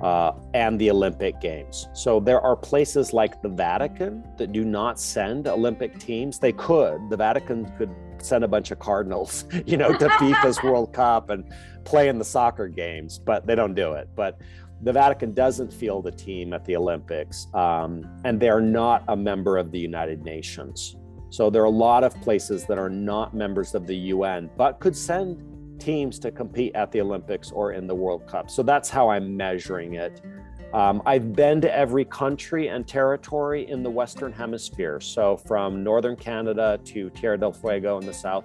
[0.00, 1.88] uh, and the Olympic Games.
[1.94, 6.38] So there are places like the Vatican that do not send Olympic teams.
[6.38, 7.08] They could.
[7.08, 11.52] The Vatican could send a bunch of cardinals, you know, to FIFA's World Cup and
[11.84, 14.08] play in the soccer games, but they don't do it.
[14.14, 14.38] But
[14.82, 19.56] the Vatican doesn't field a team at the Olympics, um, and they're not a member
[19.56, 20.96] of the United Nations.
[21.30, 24.80] So there are a lot of places that are not members of the UN, but
[24.80, 25.42] could send
[25.78, 28.50] teams to compete at the Olympics or in the World Cup.
[28.50, 30.22] So that's how I'm measuring it.
[30.72, 35.00] Um, I've been to every country and territory in the Western Hemisphere.
[35.00, 38.44] So from Northern Canada to Tierra del Fuego in the South,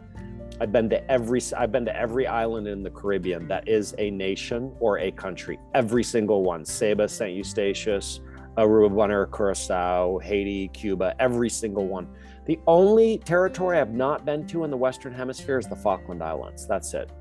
[0.60, 4.12] I've been to every I've been to every island in the Caribbean that is a
[4.12, 5.58] nation or a country.
[5.74, 8.20] Every single one: Saba, Saint Eustatius,
[8.58, 11.16] Aruba, Bonaire, Curacao, Haiti, Cuba.
[11.20, 12.08] Every single one.
[12.46, 16.68] The only territory I've not been to in the Western Hemisphere is the Falkland Islands.
[16.68, 17.12] That's it.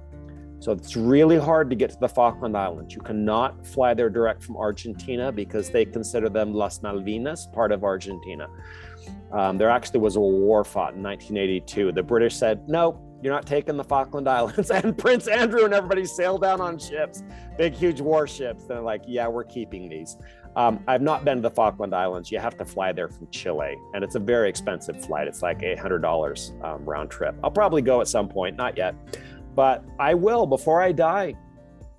[0.60, 2.94] So it's really hard to get to the Falkland Islands.
[2.94, 7.82] You cannot fly there direct from Argentina because they consider them Las Malvinas, part of
[7.82, 8.46] Argentina.
[9.32, 11.92] Um, there actually was a war fought in 1982.
[11.92, 14.70] The British said, nope, you're not taking the Falkland Islands.
[14.80, 17.22] And Prince Andrew and everybody sail down on ships,
[17.58, 18.64] big, huge warships.
[18.64, 20.16] They're like, yeah, we're keeping these.
[20.56, 22.32] Um, I've not been to the Falkland Islands.
[22.32, 25.28] You have to fly there from Chile, and it's a very expensive flight.
[25.28, 27.34] It's like $800 um, round trip.
[27.44, 28.94] I'll probably go at some point, not yet,
[29.54, 31.34] but I will before I die.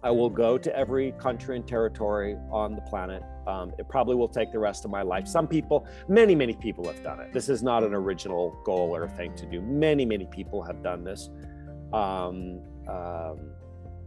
[0.04, 3.24] I will go to every country and territory on the planet.
[3.48, 5.28] Um, it probably will take the rest of my life.
[5.28, 7.34] Some people, many, many people have done it.
[7.34, 9.62] This is not an original goal or thing to do.
[9.62, 11.30] Many, many people have done this.
[11.94, 13.52] Um, um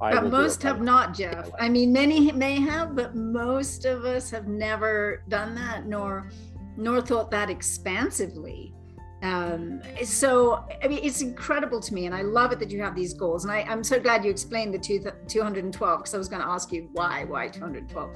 [0.00, 1.50] I but most have not, Jeff.
[1.58, 6.30] I mean, many may have, but most of us have never done that, nor
[6.76, 8.74] nor thought that expansively.
[9.22, 12.94] Um, so, I mean, it's incredible to me, and I love it that you have
[12.94, 13.44] these goals.
[13.44, 16.48] And I, am so glad you explained the two, 212 because I was going to
[16.48, 18.10] ask you why, why 212.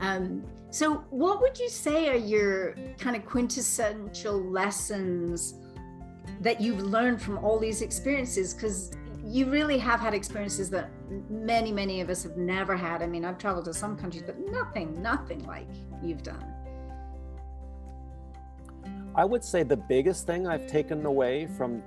[0.00, 5.54] Um, so, what would you say are your kind of quintessential lessons
[6.40, 8.54] that you've learned from all these experiences?
[8.54, 8.90] Because
[9.24, 10.90] you really have had experiences that
[11.30, 13.02] many, many of us have never had.
[13.02, 15.68] I mean, I've traveled to some countries, but nothing, nothing like
[16.02, 16.44] you've done.
[19.14, 21.82] I would say the biggest thing I've taken away from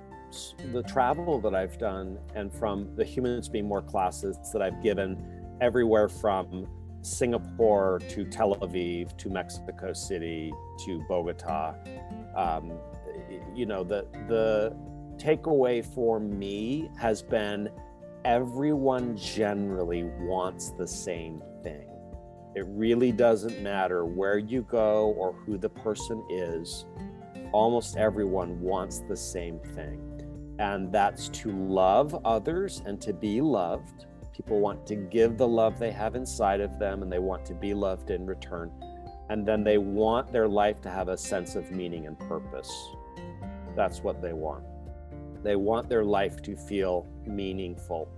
[0.72, 5.56] the travel that I've done and from the Humans Being More classes that I've given
[5.60, 6.66] everywhere from
[7.02, 10.52] Singapore to Tel Aviv to Mexico City
[10.84, 11.74] to Bogota.
[12.36, 12.72] Um,
[13.54, 14.76] you know, the, the
[15.16, 17.68] takeaway for me has been
[18.24, 21.88] everyone generally wants the same thing.
[22.54, 26.86] It really doesn't matter where you go or who the person is
[27.52, 30.00] almost everyone wants the same thing,
[30.58, 34.06] and that's to love others and to be loved.
[34.38, 37.54] People want to give the love they have inside of them, and they want to
[37.54, 38.70] be loved in return.
[39.30, 42.72] And then they want their life to have a sense of meaning and purpose.
[43.74, 44.62] That's what they want.
[45.42, 48.08] They want their life to feel meaningful.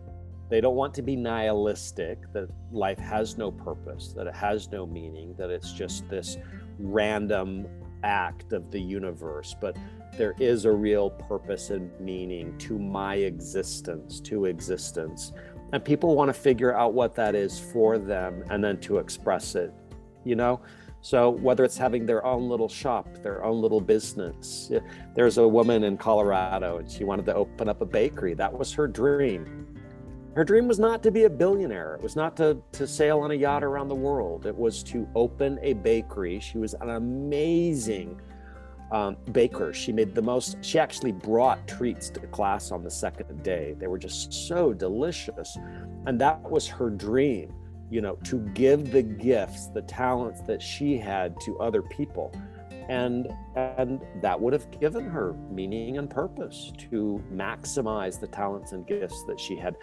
[0.50, 4.84] They don't want to be nihilistic, that life has no purpose, that it has no
[4.86, 6.36] meaning, that it's just this
[6.78, 7.66] random
[8.02, 9.76] act of the universe, but
[10.16, 15.32] there is a real purpose and meaning to my existence, to existence.
[15.72, 19.54] And people want to figure out what that is for them and then to express
[19.54, 19.72] it,
[20.24, 20.60] you know?
[21.02, 24.70] So whether it's having their own little shop, their own little business.
[25.14, 28.34] There's a woman in Colorado and she wanted to open up a bakery.
[28.34, 29.66] That was her dream.
[30.34, 31.94] Her dream was not to be a billionaire.
[31.94, 34.46] It was not to, to sail on a yacht around the world.
[34.46, 36.38] It was to open a bakery.
[36.38, 38.20] She was an amazing
[38.92, 39.72] um, baker.
[39.72, 43.74] She made the most, she actually brought treats to class on the second day.
[43.78, 45.56] They were just so delicious.
[46.06, 47.52] And that was her dream,
[47.90, 52.32] you know, to give the gifts, the talents that she had to other people.
[52.88, 58.84] And, and that would have given her meaning and purpose to maximize the talents and
[58.86, 59.76] gifts that she had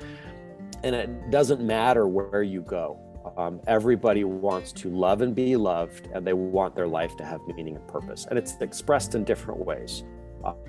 [0.84, 3.00] and it doesn't matter where you go.
[3.38, 7.40] Um, everybody wants to love and be loved, and they want their life to have
[7.48, 8.26] meaning and purpose.
[8.30, 10.04] And it's expressed in different ways.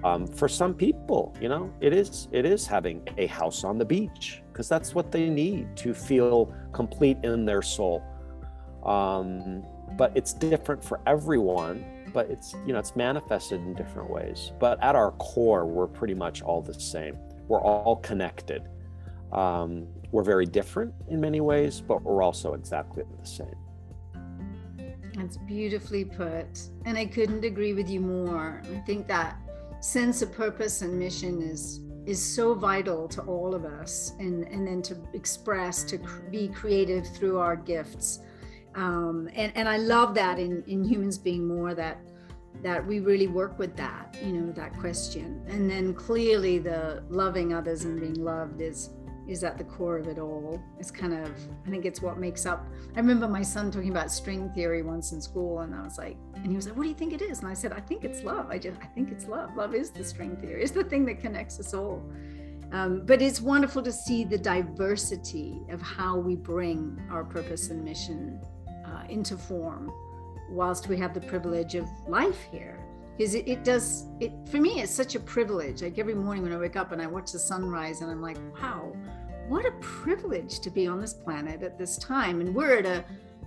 [0.05, 3.85] Um, for some people, you know, it is it is having a house on the
[3.85, 8.03] beach because that's what they need to feel complete in their soul.
[8.85, 9.65] Um,
[9.97, 11.85] but it's different for everyone.
[12.13, 14.53] But it's you know it's manifested in different ways.
[14.59, 17.17] But at our core, we're pretty much all the same.
[17.47, 18.63] We're all connected.
[19.33, 23.55] Um, we're very different in many ways, but we're also exactly the same.
[25.15, 26.61] That's beautifully put.
[26.85, 28.63] And I couldn't agree with you more.
[28.65, 29.37] I think that
[29.81, 34.67] sense of purpose and mission is is so vital to all of us and and
[34.67, 38.21] then to express to cr- be creative through our gifts
[38.75, 41.99] um, and and i love that in in humans being more that
[42.63, 47.53] that we really work with that you know that question and then clearly the loving
[47.53, 48.91] others and being loved is
[49.29, 50.61] is at the core of it all.
[50.79, 51.31] It's kind of,
[51.67, 52.67] I think it's what makes up.
[52.97, 56.17] I remember my son talking about string theory once in school, and I was like,
[56.35, 58.05] and he was like, "What do you think it is?" And I said, "I think
[58.05, 58.49] it's love.
[58.51, 59.55] I just, I think it's love.
[59.55, 60.63] Love is the string theory.
[60.63, 62.03] It's the thing that connects us all."
[62.73, 67.83] Um, but it's wonderful to see the diversity of how we bring our purpose and
[67.85, 68.41] mission
[68.87, 69.93] uh, into form,
[70.51, 72.79] whilst we have the privilege of life here
[73.19, 76.53] because it, it, does it for me it's such a privilege like every morning when
[76.53, 78.93] i wake up and i watch the sunrise and i'm like wow
[79.49, 82.41] what a privilege to be on this planet at this time.
[82.41, 83.05] And we're at a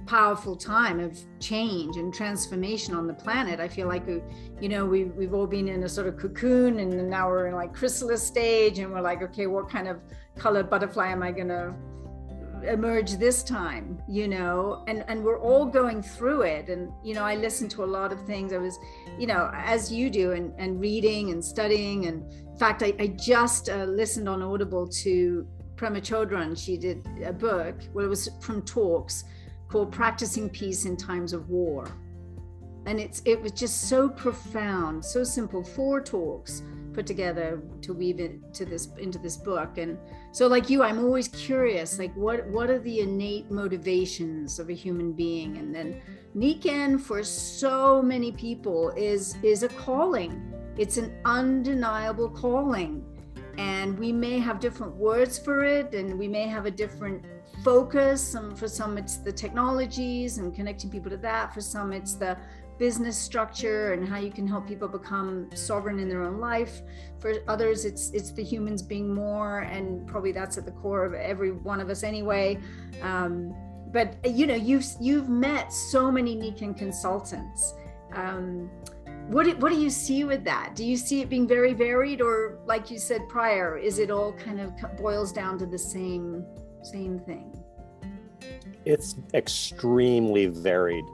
[0.07, 3.59] powerful time of change and transformation on the planet.
[3.59, 4.07] I feel like,
[4.59, 7.55] you know, we, we've all been in a sort of cocoon and now we're in
[7.55, 9.99] like chrysalis stage and we're like, okay, what kind of
[10.37, 11.73] color butterfly am I going to
[12.63, 17.23] emerge this time you know and and we're all going through it and you know
[17.23, 18.77] i listen to a lot of things i was
[19.17, 23.07] you know as you do and and reading and studying and in fact i, I
[23.07, 25.47] just uh, listened on audible to
[25.81, 29.23] Pema Chodron, she did a book, well, it was from talks
[29.67, 31.87] called Practicing Peace in Times of War.
[32.85, 36.61] And it's it was just so profound, so simple, four talks
[36.93, 39.77] put together to weave it to this into this book.
[39.77, 39.97] And
[40.31, 44.73] so like you, I'm always curious, like what what are the innate motivations of a
[44.73, 45.57] human being?
[45.57, 46.01] And then
[46.35, 50.53] Nikken for so many people is is a calling.
[50.77, 53.05] It's an undeniable calling
[53.57, 57.25] and we may have different words for it and we may have a different
[57.63, 58.35] focus.
[58.35, 61.53] Um, for some it's the technologies and connecting people to that.
[61.53, 62.37] For some it's the
[62.79, 66.81] business structure and how you can help people become sovereign in their own life.
[67.19, 71.13] For others it's it's the humans being more and probably that's at the core of
[71.13, 72.57] every one of us anyway.
[73.01, 73.53] Um,
[73.91, 77.73] but you know you've you've met so many Nikken consultants.
[78.13, 78.69] Um,
[79.27, 80.75] what do, what do you see with that?
[80.75, 84.33] Do you see it being very varied, or like you said prior, is it all
[84.33, 86.45] kind of boils down to the same
[86.83, 87.53] same thing?
[88.85, 91.05] It's extremely varied.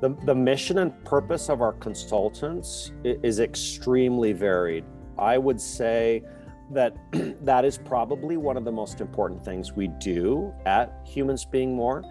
[0.00, 4.84] The, the mission and purpose of our consultants is extremely varied.
[5.18, 6.22] I would say
[6.70, 6.96] that
[7.44, 12.02] that is probably one of the most important things we do at Humans Being More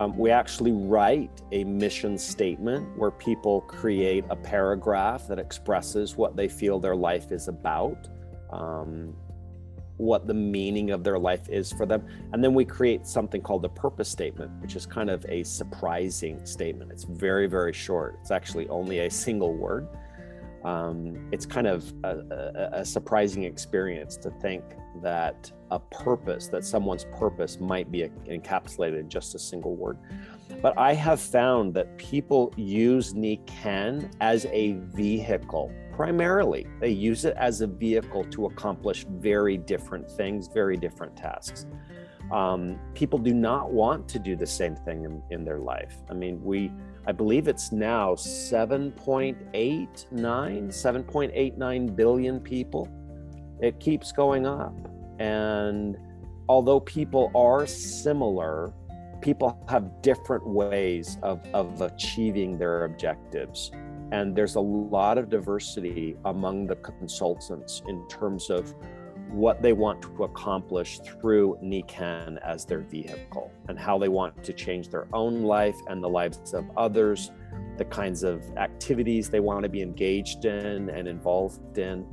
[0.00, 6.36] um, we actually write a mission statement where people create a paragraph that expresses what
[6.36, 8.08] they feel their life is about,
[8.50, 9.14] um,
[9.96, 12.04] what the meaning of their life is for them.
[12.32, 16.44] And then we create something called the purpose statement, which is kind of a surprising
[16.44, 16.90] statement.
[16.90, 19.86] It's very, very short, it's actually only a single word.
[20.64, 24.64] Um, it's kind of a, a, a surprising experience to think
[25.02, 29.98] that a purpose, that someone's purpose might be encapsulated in just a single word.
[30.62, 35.72] But I have found that people use Nikken as a vehicle.
[35.92, 41.66] Primarily, they use it as a vehicle to accomplish very different things, very different tasks.
[42.30, 45.96] Um, people do not want to do the same thing in, in their life.
[46.08, 46.70] I mean, we,
[47.06, 52.88] I believe it's now 7.89, 7.89 billion people
[53.60, 54.74] it keeps going up.
[55.18, 55.96] And
[56.48, 58.72] although people are similar,
[59.20, 63.70] people have different ways of, of achieving their objectives.
[64.12, 68.74] And there's a lot of diversity among the consultants in terms of
[69.30, 74.52] what they want to accomplish through Nikken as their vehicle and how they want to
[74.52, 77.32] change their own life and the lives of others,
[77.76, 82.06] the kinds of activities they want to be engaged in and involved in.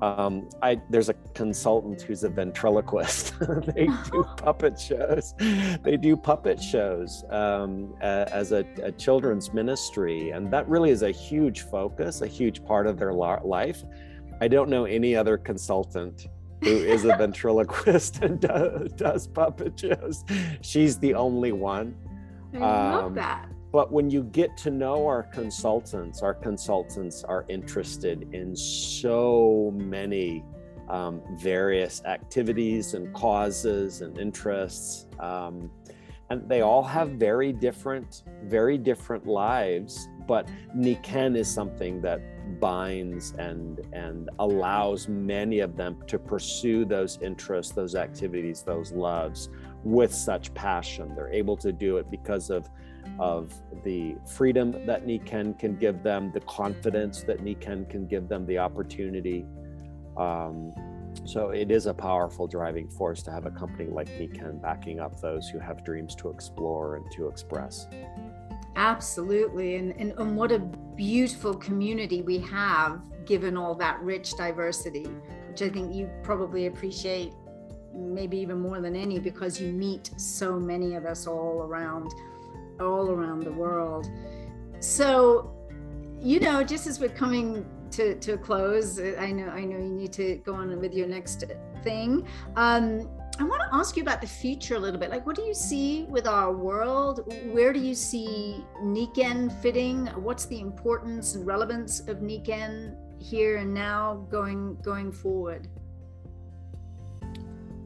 [0.00, 3.34] Um, I, there's a consultant who's a ventriloquist.
[3.74, 5.34] they do puppet shows.
[5.82, 11.10] They do puppet shows um, as a, a, children's ministry, and that really is a
[11.10, 13.82] huge focus, a huge part of their life.
[14.40, 16.28] I don't know any other consultant
[16.62, 20.24] who is a ventriloquist and does, does, puppet shows.
[20.60, 21.96] She's the only one.
[22.54, 23.48] I love um, that.
[23.70, 30.44] But when you get to know our consultants, our consultants are interested in so many
[30.88, 35.06] um, various activities and causes and interests.
[35.20, 35.70] Um,
[36.30, 40.08] and they all have very different, very different lives.
[40.26, 42.20] But Nikken is something that
[42.60, 49.48] binds and and allows many of them to pursue those interests, those activities, those loves
[49.84, 51.14] with such passion.
[51.14, 52.68] They're able to do it because of
[53.18, 53.52] of
[53.84, 58.58] the freedom that Nikken can give them, the confidence that Nikken can give them, the
[58.58, 59.44] opportunity.
[60.16, 60.72] Um,
[61.24, 65.20] so it is a powerful driving force to have a company like Nikken backing up
[65.20, 67.88] those who have dreams to explore and to express.
[68.76, 69.76] Absolutely.
[69.76, 75.06] And, and, and what a beautiful community we have given all that rich diversity,
[75.48, 77.32] which I think you probably appreciate
[77.94, 82.12] maybe even more than any because you meet so many of us all around
[82.80, 84.10] all around the world.
[84.80, 85.50] So,
[86.20, 89.92] you know, just as we're coming to, to a close, I know I know you
[89.92, 91.44] need to go on with your next
[91.82, 92.26] thing.
[92.56, 93.08] Um,
[93.40, 95.10] I want to ask you about the future a little bit.
[95.10, 97.32] Like, what do you see with our world?
[97.52, 100.06] Where do you see Nikken fitting?
[100.08, 105.68] What's the importance and relevance of Nikken here and now going going forward?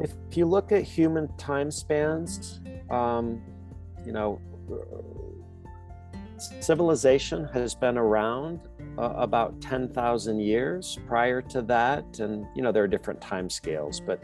[0.01, 3.43] If you look at human time spans, um,
[4.07, 4.41] you know,
[6.61, 8.61] civilization has been around
[8.99, 12.19] uh, about 10,000 years prior to that.
[12.19, 14.23] And, you know, there are different time scales, but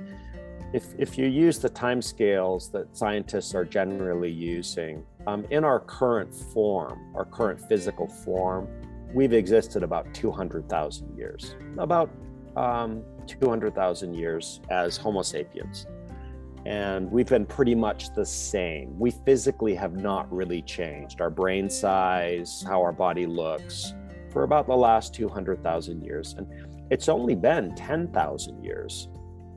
[0.72, 5.80] if, if you use the time scales that scientists are generally using, um, in our
[5.80, 8.68] current form, our current physical form,
[9.14, 12.10] we've existed about 200,000 years, about
[12.56, 15.86] um, 200,000 years as Homo sapiens
[16.66, 18.98] and we've been pretty much the same.
[18.98, 23.94] We physically have not really changed our brain size, how our body looks
[24.30, 26.34] for about the last 200,000 years.
[26.36, 26.46] And
[26.90, 29.08] it's only been 10,000 years.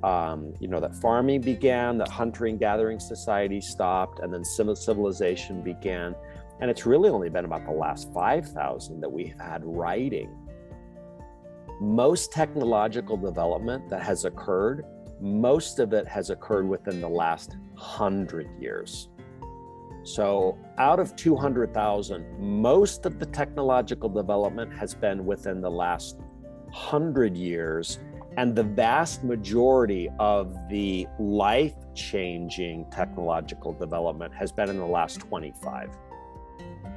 [0.03, 6.15] Um, you know, that farming began, that hunting gathering society stopped, and then civilization began.
[6.59, 10.35] And it's really only been about the last 5,000 that we've had writing
[11.81, 14.85] most technological development that has occurred,
[15.21, 19.09] most of it has occurred within the last hundred years.
[20.03, 27.37] So, out of 200,000, most of the technological development has been within the last 100
[27.37, 27.99] years.
[28.37, 35.19] And the vast majority of the life changing technological development has been in the last
[35.19, 35.89] 25.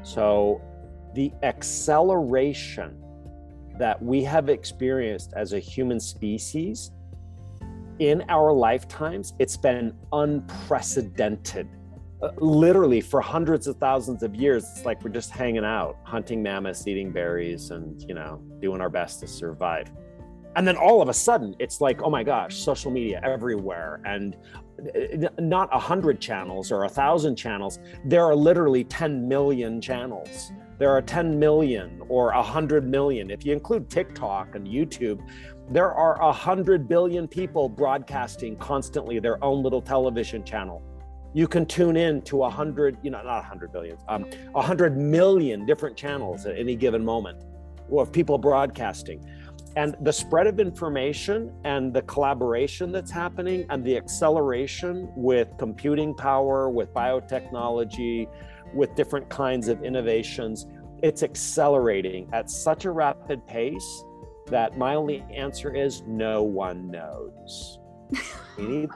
[0.03, 0.63] So,
[1.15, 3.03] the acceleration
[3.79, 6.93] that we have experienced as a human species
[7.99, 11.69] in our lifetimes, it's been unprecedented.
[12.23, 16.41] Uh, literally for hundreds of thousands of years it's like we're just hanging out hunting
[16.43, 19.91] mammoths eating berries and you know doing our best to survive.
[20.57, 24.01] And then all of a sudden it's like oh my gosh social media everywhere.
[24.05, 24.37] And
[24.79, 27.79] uh, not a hundred channels or a thousand channels.
[28.05, 30.53] There are literally 10 million channels.
[30.79, 33.31] There are 10 million or 100 million.
[33.31, 35.21] If you include tiktok and youtube
[35.71, 40.83] there are 100 billion people broadcasting constantly their own little television channel
[41.35, 44.63] you can tune in to a hundred, you know, not a hundred billion, um, a
[44.63, 47.43] hundred million different channels at any given moment
[47.93, 49.29] of people broadcasting.
[49.77, 56.15] And the spread of information and the collaboration that's happening and the acceleration with computing
[56.15, 58.29] power, with biotechnology,
[58.73, 60.67] with different kinds of innovations,
[61.03, 64.05] it's accelerating at such a rapid pace
[64.47, 67.79] that my only answer is no one knows.
[68.59, 68.89] Any,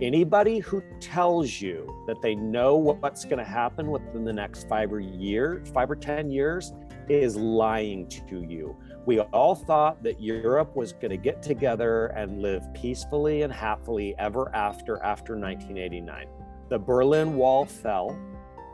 [0.00, 4.92] Anybody who tells you that they know what's going to happen within the next five
[4.92, 6.72] or year, five or ten years,
[7.08, 8.76] is lying to you.
[9.06, 14.16] We all thought that Europe was going to get together and live peacefully and happily
[14.18, 16.26] ever after after 1989.
[16.70, 18.18] The Berlin Wall fell,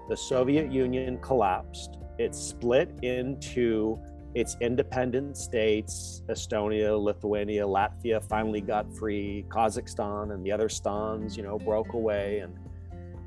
[0.09, 1.99] the Soviet Union collapsed.
[2.19, 4.01] It split into
[4.35, 11.43] its independent states, Estonia, Lithuania, Latvia finally got free, Kazakhstan and the other stans, you
[11.43, 12.55] know, broke away and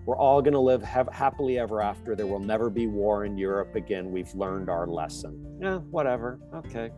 [0.06, 2.16] we're all going to live have, happily ever after.
[2.16, 4.12] There will never be war in Europe again.
[4.12, 5.58] We've learned our lesson.
[5.62, 6.40] Yeah, whatever.
[6.54, 6.92] Okay.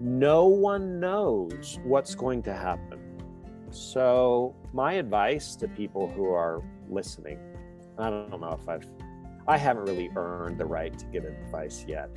[0.00, 3.00] No one knows what's going to happen.
[3.70, 7.38] So, my advice to people who are listening,
[7.98, 8.86] I don't know if I've
[9.48, 12.08] I haven't really earned the right to give advice yet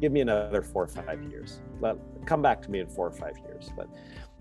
[0.00, 1.60] give me another four or five years.
[1.80, 3.70] Let come back to me in four or five years.
[3.76, 3.88] But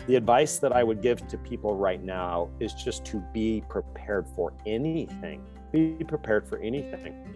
[0.07, 4.27] the advice that I would give to people right now is just to be prepared
[4.35, 5.43] for anything.
[5.71, 7.35] Be prepared for anything.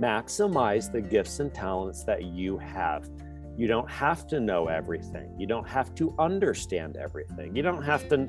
[0.00, 3.08] Maximize the gifts and talents that you have.
[3.56, 5.34] You don't have to know everything.
[5.38, 7.56] You don't have to understand everything.
[7.56, 8.28] You don't have to,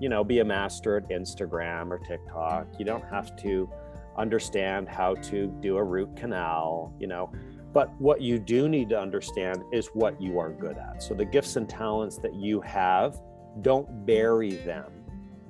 [0.00, 2.68] you know, be a master at Instagram or TikTok.
[2.78, 3.68] You don't have to
[4.16, 7.30] understand how to do a root canal, you know
[7.74, 11.02] but what you do need to understand is what you are good at.
[11.02, 13.20] So the gifts and talents that you have,
[13.62, 14.92] don't bury them.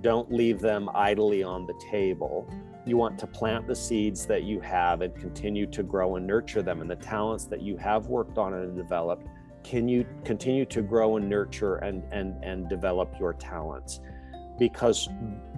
[0.01, 2.49] Don't leave them idly on the table.
[2.87, 6.62] You want to plant the seeds that you have and continue to grow and nurture
[6.62, 6.81] them.
[6.81, 9.27] And the talents that you have worked on and developed,
[9.62, 14.01] can you continue to grow and nurture and and and develop your talents?
[14.59, 15.09] Because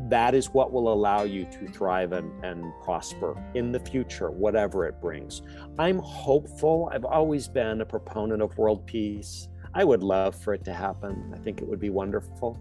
[0.09, 4.87] that is what will allow you to thrive and, and prosper in the future, whatever
[4.87, 5.43] it brings.
[5.79, 6.89] I'm hopeful.
[6.93, 9.49] I've always been a proponent of world peace.
[9.75, 11.33] I would love for it to happen.
[11.35, 12.59] I think it would be wonderful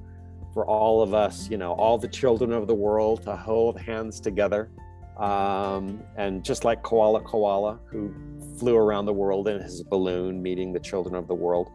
[0.54, 4.20] for all of us, you know, all the children of the world to hold hands
[4.20, 4.70] together.
[5.18, 8.14] Um, and just like Koala Koala, who
[8.58, 11.72] flew around the world in his balloon, meeting the children of the world,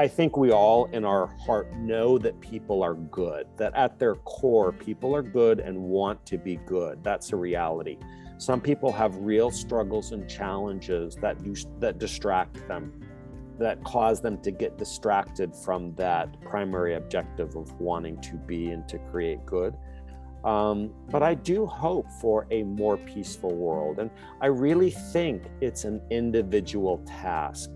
[0.00, 4.14] I think we all in our heart know that people are good, that at their
[4.14, 7.04] core, people are good and want to be good.
[7.04, 7.98] That's a reality.
[8.38, 11.36] Some people have real struggles and challenges that,
[11.80, 12.98] that distract them,
[13.58, 18.88] that cause them to get distracted from that primary objective of wanting to be and
[18.88, 19.74] to create good.
[20.44, 23.98] Um, but I do hope for a more peaceful world.
[23.98, 27.68] And I really think it's an individual task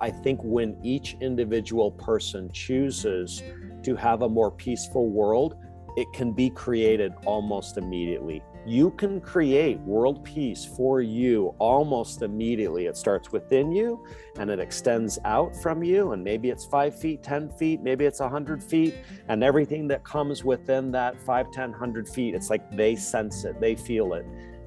[0.00, 3.42] I think when each individual person chooses
[3.82, 5.56] to have a more peaceful world,
[5.96, 8.42] it can be created almost immediately.
[8.66, 12.86] You can create world peace for you almost immediately.
[12.86, 14.04] It starts within you
[14.38, 16.12] and it extends out from you.
[16.12, 18.94] And maybe it's five feet, 10 feet, maybe it's 100 feet.
[19.28, 23.58] And everything that comes within that 5, 10, 100 feet, it's like they sense it,
[23.60, 24.26] they feel it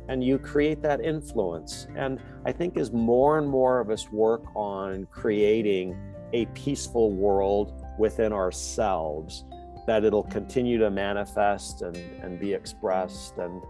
[0.10, 1.88] and you create that influence.
[1.96, 5.96] And I think as more and more of us work on creating
[6.34, 9.46] a peaceful world within ourselves,
[9.86, 13.62] that it'll continue to manifest and, and be expressed and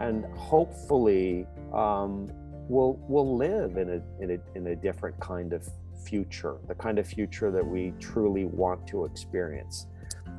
[0.00, 2.28] and hopefully um,
[2.68, 5.68] we'll we'll live in a, in a in a different kind of
[6.04, 9.86] future, the kind of future that we truly want to experience.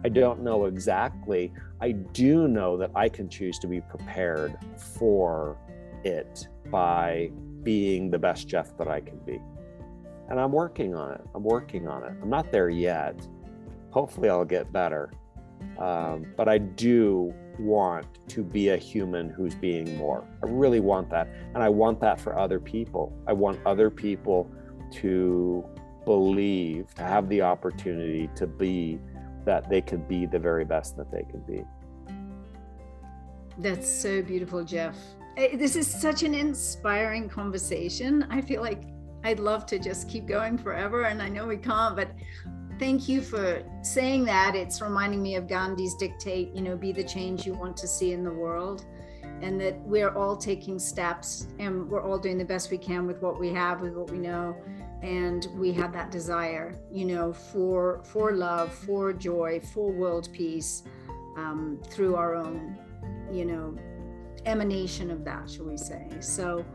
[0.04, 1.54] I don't know exactly.
[1.86, 4.58] I do know that I can choose to be prepared
[4.98, 5.56] for
[6.04, 7.30] it by
[7.62, 9.40] being the best Jeff that I can be.
[10.28, 11.22] And I'm working on it.
[11.36, 12.14] I'm working on it.
[12.24, 13.16] I'm not there yet.
[13.92, 15.12] Hopefully, I'll get better.
[15.78, 20.28] Um, but I do want to be a human who's being more.
[20.42, 21.28] I really want that.
[21.54, 23.16] And I want that for other people.
[23.28, 24.52] I want other people
[24.94, 25.64] to
[26.04, 29.00] believe, to have the opportunity to be
[29.46, 31.64] that they could be the very best that they could be.
[33.58, 34.96] That's so beautiful, Jeff.
[35.36, 38.26] This is such an inspiring conversation.
[38.30, 38.84] I feel like
[39.24, 42.12] I'd love to just keep going forever, and I know we can't, but
[42.80, 44.56] thank you for saying that.
[44.56, 48.14] It's reminding me of Gandhi's dictate, you know, be the change you want to see
[48.14, 48.86] in the world.
[49.42, 53.22] And that we're all taking steps and we're all doing the best we can with
[53.22, 54.56] what we have, with what we know.
[55.02, 60.84] And we have that desire, you know, for for love, for joy, for world peace,
[61.36, 62.78] um, through our own,
[63.32, 63.78] you know,
[64.46, 66.08] emanation of that, shall we say.
[66.20, 66.66] So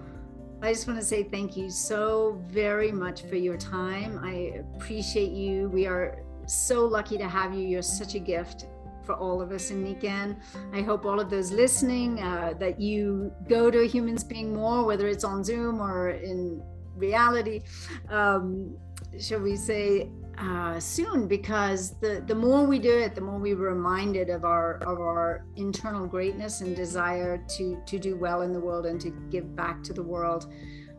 [0.62, 4.20] I just want to say thank you so very much for your time.
[4.22, 5.68] I appreciate you.
[5.70, 7.66] We are so lucky to have you.
[7.66, 8.66] You're such a gift
[9.04, 10.36] for all of us in Nikken.
[10.72, 15.08] I hope all of those listening uh, that you go to Humans Being More, whether
[15.08, 16.62] it's on Zoom or in
[16.94, 17.62] reality.
[18.10, 18.76] Um,
[19.18, 20.10] shall we say
[20.40, 24.44] uh, soon because the the more we do it, the more we are reminded of
[24.44, 28.98] our of our internal greatness and desire to to do well in the world and
[29.02, 30.52] to give back to the world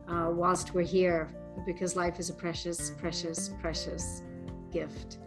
[0.08, 1.28] uh, whilst we're here,
[1.66, 4.22] because life is a precious, precious, precious
[4.72, 5.18] gift.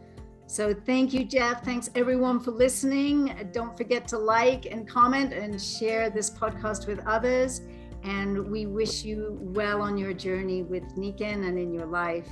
[0.47, 1.65] So thank you, Jeff.
[1.65, 3.35] Thanks everyone for listening.
[3.53, 7.63] Don't forget to like and comment and share this podcast with others.
[8.05, 12.29] And we wish you well on your journey with Nikken and in your life.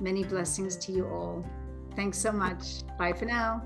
[0.00, 1.44] Many blessings to you all.
[1.94, 2.82] Thanks so much.
[2.98, 3.62] Bye for now.